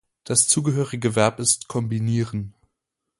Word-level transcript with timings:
Das 0.23 0.47
zugehörige 0.47 1.15
Verb 1.15 1.37
ist 1.39 1.67
kombinieren. 1.67 2.55